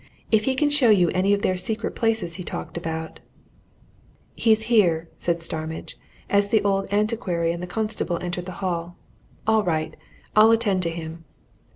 [0.31, 3.19] If he can show you any of their secret places he talked about"
[4.35, 5.95] "He's here," said Starmidge,
[6.27, 8.97] as the old antiquary and the constable entered the hall.
[9.45, 9.95] "All right
[10.35, 11.23] I'll attend to him."